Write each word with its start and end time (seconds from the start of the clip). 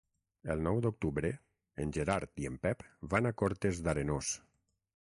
El 0.53 0.63
nou 0.67 0.79
d'octubre 0.85 1.31
en 1.85 1.93
Gerard 1.99 2.43
i 2.45 2.51
en 2.53 2.59
Pep 2.65 2.85
van 3.15 3.33
a 3.33 3.35
Cortes 3.45 3.85
d'Arenós. 3.89 4.35